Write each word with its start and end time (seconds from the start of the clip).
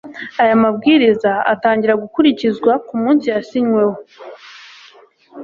aya 0.41 0.55
mabwiriza 0.63 1.31
atangira 1.53 1.99
gukurikizwa 2.03 2.71
ku 2.85 2.93
munsi 3.01 3.25
yasinyiweho 3.33 3.97